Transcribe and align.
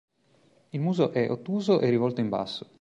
Il 0.71 0.79
muso 0.79 1.11
è 1.11 1.29
ottuso 1.29 1.79
e 1.79 1.91
rivolto 1.91 2.21
in 2.21 2.29
basso. 2.29 2.67